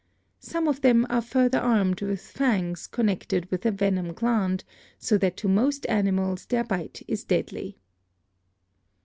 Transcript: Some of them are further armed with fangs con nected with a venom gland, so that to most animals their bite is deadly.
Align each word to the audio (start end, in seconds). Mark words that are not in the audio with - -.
Some 0.39 0.67
of 0.67 0.81
them 0.81 1.05
are 1.11 1.21
further 1.21 1.59
armed 1.59 2.01
with 2.01 2.19
fangs 2.21 2.87
con 2.87 3.05
nected 3.05 3.51
with 3.51 3.67
a 3.67 3.71
venom 3.71 4.13
gland, 4.13 4.63
so 4.97 5.15
that 5.19 5.37
to 5.37 5.47
most 5.47 5.85
animals 5.85 6.47
their 6.47 6.63
bite 6.63 7.03
is 7.07 7.23
deadly. 7.23 7.77